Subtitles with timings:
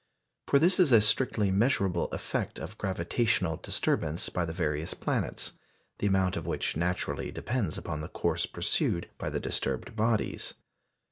[0.47, 5.53] For this is a strictly measurable effect of gravitational disturbance by the various planets,
[5.99, 10.55] the amount of which naturally depends upon the course pursued by the disturbed bodies.